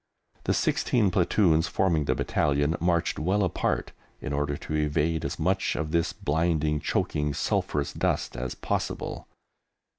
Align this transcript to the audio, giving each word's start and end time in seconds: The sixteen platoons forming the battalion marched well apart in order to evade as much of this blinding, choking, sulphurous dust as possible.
The 0.45 0.53
sixteen 0.55 1.11
platoons 1.11 1.67
forming 1.67 2.05
the 2.05 2.15
battalion 2.15 2.75
marched 2.79 3.19
well 3.19 3.43
apart 3.43 3.91
in 4.19 4.33
order 4.33 4.57
to 4.57 4.73
evade 4.73 5.23
as 5.23 5.37
much 5.37 5.75
of 5.75 5.91
this 5.91 6.11
blinding, 6.11 6.79
choking, 6.79 7.35
sulphurous 7.35 7.93
dust 7.93 8.35
as 8.35 8.55
possible. 8.55 9.27